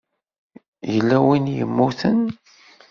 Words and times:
Yella 0.93 1.17
win 1.25 1.51
i 1.51 1.55
yemmuten? 1.57 2.19